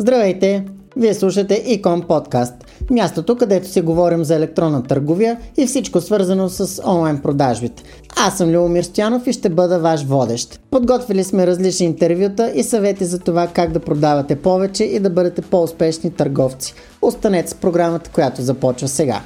[0.00, 0.66] Здравейте!
[0.96, 2.54] Вие слушате Икон подкаст,
[2.90, 7.82] мястото където си говорим за електронна търговия и всичко свързано с онлайн продажбите.
[8.16, 10.60] Аз съм Любомир Стоянов и ще бъда ваш водещ.
[10.70, 15.42] Подготвили сме различни интервюта и съвети за това как да продавате повече и да бъдете
[15.42, 16.74] по-успешни търговци.
[17.02, 19.20] Останете с програмата, която започва сега.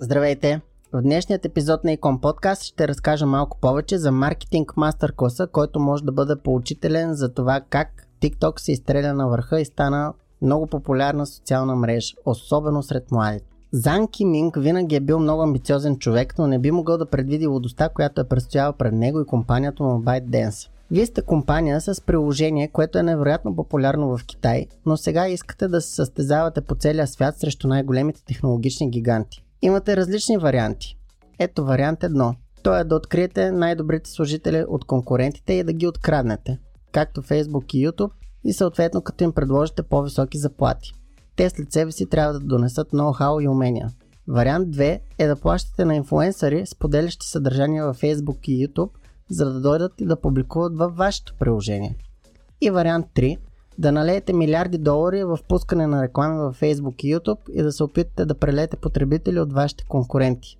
[0.00, 0.60] Здравейте!
[0.92, 5.80] В днешният епизод на Икон Подкаст ще разкажа малко повече за маркетинг мастер класа, който
[5.80, 10.66] може да бъде поучителен за това как TikTok се изстреля на върха и стана много
[10.66, 13.46] популярна социална мрежа, особено сред младите.
[13.72, 17.88] Зан Киминг винаги е бил много амбициозен човек, но не би могъл да предвиди лудостта,
[17.88, 20.68] която е предстояла пред него и компанията му ByteDance.
[20.90, 25.80] Вие сте компания с приложение, което е невероятно популярно в Китай, но сега искате да
[25.80, 29.44] се състезавате по целия свят срещу най-големите технологични гиганти.
[29.62, 30.96] Имате различни варианти.
[31.38, 32.34] Ето вариант 1.
[32.62, 36.58] Той е да откриете най-добрите служители от конкурентите и да ги откраднете,
[36.92, 38.10] както Facebook и YouTube,
[38.44, 40.92] и съответно като им предложите по-високи заплати.
[41.36, 43.90] Те след себе си трябва да донесат ноу-хау и умения.
[44.28, 48.90] Вариант 2 е да плащате на инфуенсъри, споделящи съдържание във Facebook и YouTube,
[49.30, 51.96] за да дойдат и да публикуват във вашето приложение.
[52.60, 53.38] И вариант 3
[53.78, 57.84] да налеете милиарди долари в пускане на реклами във Facebook и YouTube и да се
[57.84, 60.58] опитате да прелете потребители от вашите конкуренти.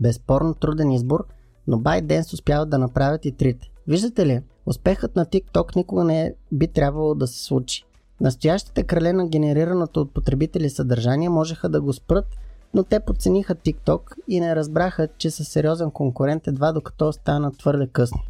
[0.00, 1.26] Безспорно труден избор,
[1.66, 3.71] но ByteDance успяват да направят и трите.
[3.86, 7.84] Виждате ли, успехът на TikTok никога не би трябвало да се случи.
[8.20, 12.26] Настоящите крале на генерираното от потребители съдържание можеха да го спрат,
[12.74, 17.86] но те подцениха TikTok и не разбраха, че са сериозен конкурент едва докато стана твърде
[17.86, 18.20] късно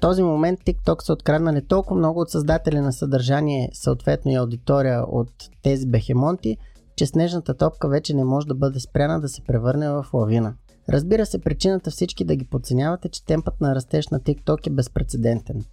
[0.00, 5.30] този момент TikTok са откраднали толкова много от създатели на съдържание, съответно и аудитория от
[5.62, 6.56] тези бехемонти,
[6.96, 10.54] че снежната топка вече не може да бъде спряна да се превърне в лавина.
[10.88, 14.70] Разбира се, причината всички да ги подценяват е, че темпът на растеж на TikTok е
[14.70, 15.64] безпредседентен.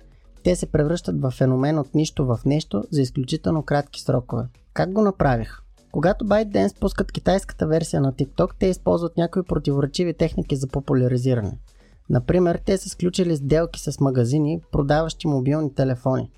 [0.43, 4.43] Те се превръщат в феномен от нищо в нещо за изключително кратки срокове.
[4.73, 5.59] Как го направих?
[5.91, 11.57] Когато ByteDance пускат китайската версия на TikTok, те използват някои противоречиви техники за популяризиране–
[12.09, 16.31] Например, те са сключили сделки с магазини, продаващи мобилни телефони.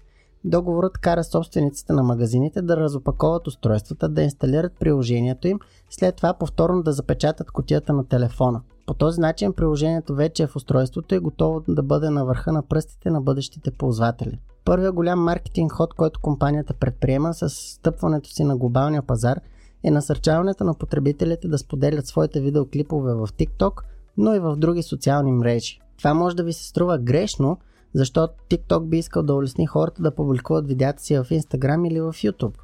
[0.44, 5.60] Договорът кара собствениците на магазините да разопаковат устройствата, да инсталират приложението им,
[5.90, 8.62] след това повторно да запечатат котията на телефона.
[8.86, 12.64] По този начин приложението вече е в устройството и готово да бъде на върха на
[12.64, 14.40] пръстите на бъдещите ползватели.
[14.66, 19.40] Първият голям маркетинг ход, който компанията предприема с стъпването си на глобалния пазар
[19.84, 23.82] е насърчаването на потребителите да споделят своите видеоклипове в TikTok–
[24.18, 25.80] но и в други социални мрежи.
[25.98, 27.58] Това може да ви се струва грешно,
[27.94, 32.14] защото TikTok би искал да улесни хората да публикуват видеята си в Instagram или в
[32.14, 32.58] YouTube.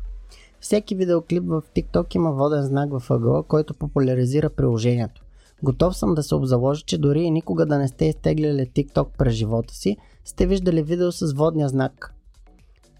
[0.60, 5.22] Всеки видеоклип в TikTok има воден знак в ъгъла, който популяризира приложението.
[5.64, 9.34] Готов съм да се обзаложа, че дори и никога да не сте изтегляли TikTok през
[9.34, 12.14] живота си, сте виждали видео с водния знак.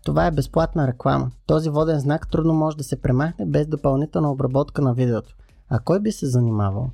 [0.06, 1.32] Това е безплатна реклама.
[1.48, 5.36] Този воден знак трудно може да се премахне без допълнителна обработка на видеото.
[5.70, 6.90] А кой би се занимавал?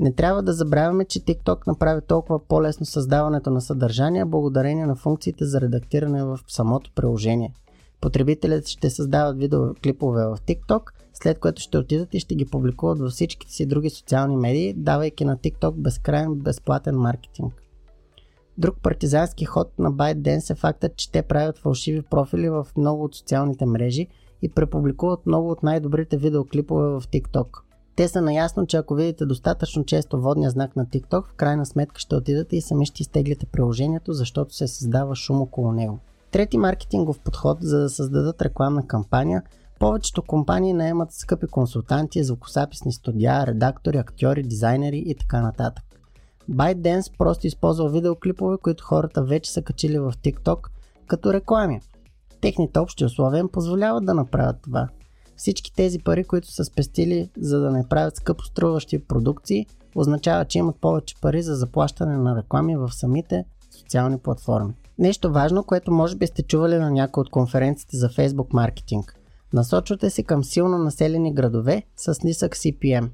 [0.00, 5.44] Не трябва да забравяме, че TikTok направи толкова по-лесно създаването на съдържание благодарение на функциите
[5.44, 7.54] за редактиране в самото приложение.
[8.00, 10.82] Потребителите ще създават видеоклипове в TikTok,
[11.14, 15.24] след което ще отидат и ще ги публикуват във всичките си други социални медии, давайки
[15.24, 17.62] на TikTok безкрайен безплатен маркетинг.
[18.58, 23.14] Друг партизански ход на ByteDance е фактът, че те правят фалшиви профили в много от
[23.14, 24.06] социалните мрежи
[24.42, 27.69] и препубликуват много от най-добрите видеоклипове в TikTok.
[28.00, 32.00] Те са наясно, че ако видите достатъчно често водния знак на TikTok, в крайна сметка
[32.00, 35.98] ще отидете и сами ще изтеглите приложението, защото се създава шум около него.
[36.30, 39.42] Трети маркетингов подход, за да създадат рекламна кампания,
[39.78, 45.84] повечето компании наемат скъпи консултанти, звукосаписни студия, редактори, актьори, дизайнери и така нататък.
[46.50, 50.68] ByteDance просто използва видеоклипове, които хората вече са качили в TikTok
[51.06, 51.80] като реклами.
[52.40, 54.88] Техните общи условия им позволяват да направят това–
[55.40, 60.58] всички тези пари, които са спестили за да не правят скъпо струващи продукции, означава, че
[60.58, 64.72] имат повече пари за заплащане на реклами в самите социални платформи.
[64.98, 69.14] Нещо важно, което може би сте чували на някои от конференциите за Facebook маркетинг.
[69.52, 73.08] Насочвате се към силно населени градове с нисък CPM,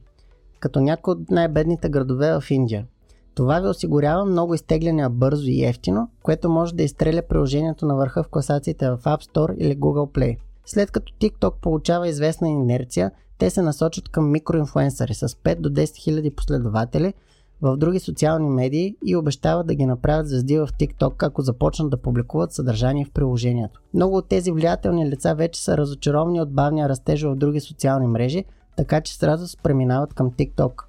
[0.60, 2.86] като някои от най-бедните градове в Индия.
[3.34, 8.22] Това ви осигурява много изтегляния бързо и ефтино, което може да изстреля приложението на върха
[8.22, 10.36] в класациите в App Store или Google Play.
[10.66, 15.96] След като TikTok получава известна инерция, те се насочат към микроинфлуенсъри с 5 до 10
[15.96, 17.14] хиляди последователи
[17.62, 21.96] в други социални медии и обещават да ги направят звезди в TikTok, ако започнат да
[21.96, 23.80] публикуват съдържание в приложението.
[23.94, 28.44] Много от тези влиятелни лица вече са разочаровани от бавния растеж в други социални мрежи,
[28.76, 30.82] така че сразу преминават към TikTok.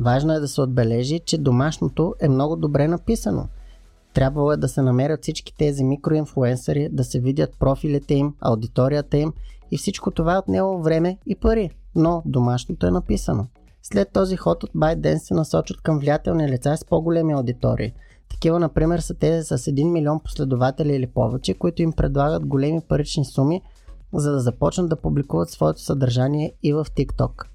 [0.00, 3.48] Важно е да се отбележи, че домашното е много добре написано.
[4.14, 9.32] Трябвало е да се намерят всички тези микроинфлуенсъри, да се видят профилите им, аудиторията им
[9.70, 11.70] и всичко това е отнело време и пари.
[11.94, 13.46] Но домашното е написано.
[13.82, 17.92] След този ход от ByteDance се насочат към влиятелни лица с по-големи аудитории.
[18.30, 23.24] Такива, например, са тези с 1 милион последователи или повече, които им предлагат големи парични
[23.24, 23.62] суми,
[24.14, 27.51] за да започнат да публикуват своето съдържание и в TikTok.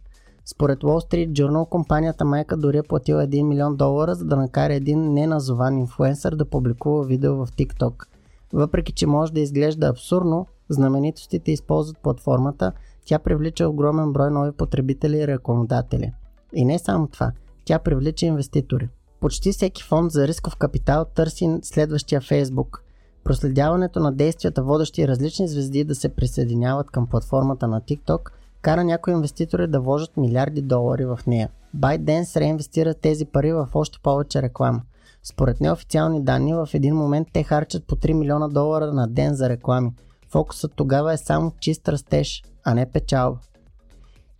[0.49, 4.73] Според Wall Street Journal, компанията майка дори е платила 1 милион долара, за да накара
[4.73, 8.05] един неназован инфлуенсър да публикува видео в TikTok.
[8.53, 12.71] Въпреки, че може да изглежда абсурдно, знаменитостите използват платформата,
[13.05, 16.13] тя привлича огромен брой нови потребители и рекламодатели.
[16.53, 17.31] И не само това,
[17.65, 18.89] тя привлича инвеститори.
[19.19, 22.79] Почти всеки фонд за рисков капитал търси следващия Facebook.
[23.23, 28.29] Проследяването на действията, водещи различни звезди да се присъединяват към платформата на TikTok,
[28.67, 31.49] кара някои инвеститори да вложат милиарди долари в нея.
[31.77, 34.81] ByteDance реинвестира тези пари в още повече реклама.
[35.23, 39.49] Според неофициални данни, в един момент те харчат по 3 милиона долара на ден за
[39.49, 39.91] реклами.
[40.29, 43.39] Фокусът тогава е само чист растеж, а не печалба.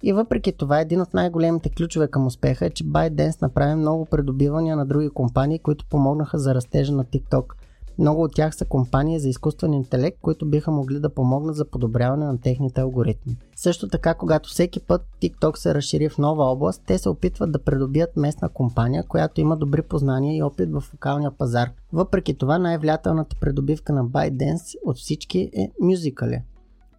[0.04, 4.76] И въпреки това, един от най-големите ключове към успеха е, че ByteDance направи много придобивания
[4.76, 7.54] на други компании, които помогнаха за растежа на TikTok.
[8.00, 12.26] Много от тях са компании за изкуствен интелект, които биха могли да помогнат за подобряване
[12.26, 13.38] на техните алгоритми.
[13.56, 17.64] Също така, когато всеки път TikTok се разшири в нова област, те се опитват да
[17.64, 21.70] придобият местна компания, която има добри познания и опит в локалния пазар.
[21.94, 26.42] Въпреки това, най-влиятелната придобивка на ByteDance от всички е Musical.ly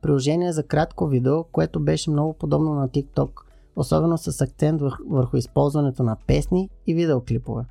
[0.03, 3.31] приложение за кратко видео, което беше много подобно на TikTok,
[3.77, 7.65] особено с акцент върху използването на песни и видеоклипове.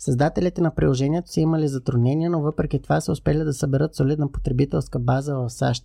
[0.00, 4.98] Създателите на приложението са имали затруднения, но въпреки това са успели да съберат солидна потребителска
[4.98, 5.84] база в САЩ,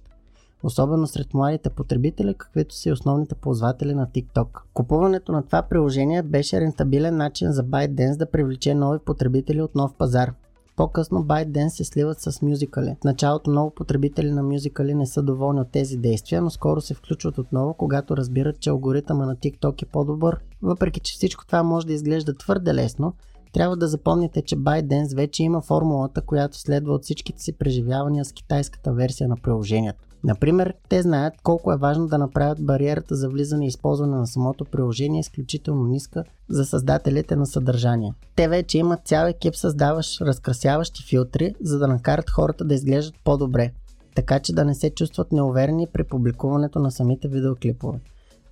[0.63, 4.47] особено сред младите потребители, каквито са и основните ползватели на TikTok.
[4.73, 9.93] Купуването на това приложение беше рентабилен начин за ByteDance да привлече нови потребители от нов
[9.97, 10.33] пазар,
[10.75, 12.99] по-късно ByteDance се сливат с Musical.ly.
[13.01, 16.93] В началото много потребители на Musical.ly не са доволни от тези действия, но скоро се
[16.93, 20.39] включват отново, когато разбират, че алгоритъма на TikTok е по-добър.
[20.61, 23.13] Въпреки, че всичко това може да изглежда твърде лесно,
[23.55, 28.31] трябва да запомните, че ByteDance вече има формулата, която следва от всичките си преживявания с
[28.31, 29.99] китайската версия на приложението.
[30.23, 34.65] Например, те знаят колко е важно да направят бариерата за влизане и използване на самото
[34.65, 38.13] приложение изключително ниска за създателите на съдържание.
[38.35, 43.71] Те вече имат цял екип създаващ разкрасяващи филтри, за да накарат хората да изглеждат по-добре,
[44.15, 47.99] така че да не се чувстват неуверени при публикуването на самите видеоклипове.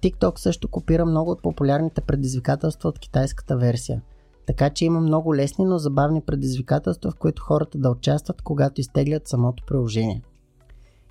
[0.03, 4.01] TikTok също копира много от популярните предизвикателства от китайската версия.
[4.45, 9.27] Така че има много лесни, но забавни предизвикателства, в които хората да участват, когато изтеглят
[9.27, 10.21] самото приложение.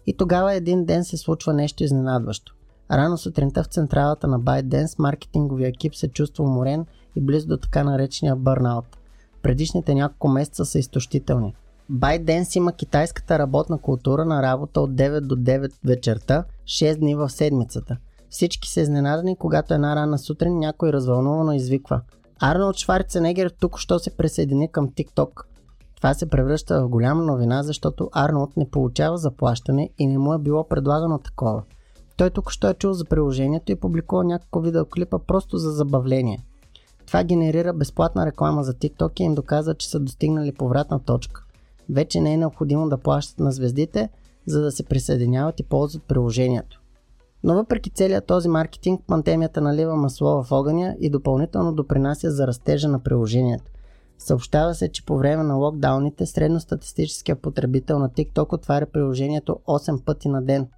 [0.06, 2.55] И тогава един ден се случва нещо изненадващо.
[2.90, 6.87] Рано сутринта в централата на ByteDance маркетинговия екип се чувства уморен
[7.17, 8.84] и близо до така наречения бърнаут.
[9.43, 11.55] Предишните няколко месеца са изтощителни.
[11.93, 17.31] ByteDance има китайската работна култура на работа от 9 до 9 вечерта, 6 дни в
[17.31, 17.96] седмицата.
[18.31, 22.00] Всички са изненадани, когато една рана сутрин някой развълнувано извиква.
[22.44, 25.43] Арнолд Шварценегер тук що се присъедини към TikTok.
[25.97, 30.39] Това се превръща в голяма новина, защото Арнолд не получава заплащане и не му е
[30.39, 31.62] било предлагано такова.
[32.17, 36.39] Той тук що е чул за приложението и публикува няколко видеоклипа просто за забавление.
[37.06, 41.44] Това генерира безплатна реклама за TikTok и им доказва, че са достигнали повратна точка.
[41.91, 44.08] Вече не е необходимо да плащат на звездите,
[44.46, 46.81] за да се присъединяват и ползват приложението.
[47.44, 52.89] Но въпреки целият този маркетинг, пандемията налива масло в огъня и допълнително допринася за растежа
[52.89, 53.65] на приложението.
[54.19, 60.29] Съобщава се, че по време на локдауните средностатистическия потребител на TikTok отваря приложението 8 пъти
[60.29, 60.69] на ден.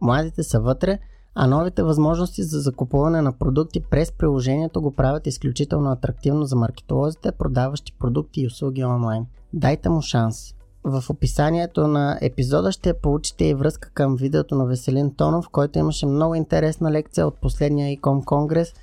[0.00, 0.98] Младите са вътре,
[1.34, 7.32] а новите възможности за закупуване на продукти през приложението го правят изключително атрактивно за маркетолозите,
[7.32, 9.26] продаващи продукти и услуги онлайн.
[9.52, 10.54] Дайте му шанс!
[10.84, 16.06] В описанието на епизода ще получите и връзка към видеото на Веселин Тонов, който имаше
[16.06, 18.74] много интересна лекция от последния ИКОМ конгрес,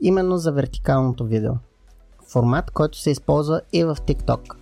[0.00, 1.52] именно за вертикалното видео
[2.32, 4.54] формат, който се използва и в TikTok.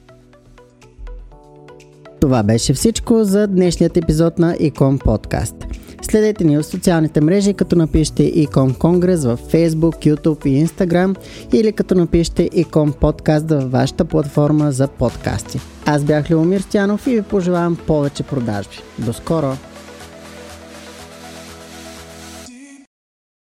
[2.20, 5.79] Това беше всичко за днешният епизод на Ecom Podcast.
[6.02, 11.16] Следете ни в социалните мрежи, като напишете Ecom Конгрес в Facebook, YouTube и Instagram
[11.52, 15.60] или като напишете Ecom Podcast във вашата платформа за подкасти.
[15.86, 18.76] Аз бях Леомир Стянов и ви пожелавам повече продажби.
[18.98, 19.69] До скоро!